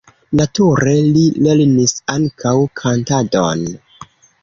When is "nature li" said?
0.37-1.27